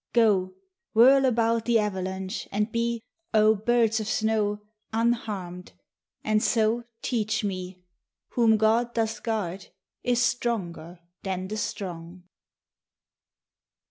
[0.13, 0.55] Go,
[0.95, 3.03] whirl about the avalanche, and be,
[3.35, 5.73] O birds of snow, unharmed,
[6.23, 7.83] and so teach me:
[8.29, 9.67] Whom God doth guard
[10.01, 12.23] is stronger than the strong.